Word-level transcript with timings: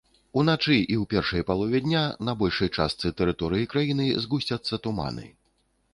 Уначы 0.43 0.71
і 0.75 0.95
ў 1.01 1.03
першай 1.13 1.43
палове 1.49 1.81
дня 1.87 2.01
на 2.29 2.33
большай 2.41 2.71
частцы 2.77 3.13
тэрыторыі 3.19 3.69
краіны 3.75 4.09
згусцяцца 4.25 4.83
туманы. 4.89 5.29